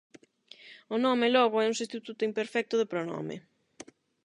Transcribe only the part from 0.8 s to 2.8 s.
O nome, logo, é un substituto imperfecto